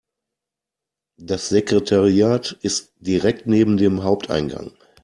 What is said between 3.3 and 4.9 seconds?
neben dem Haupteingang.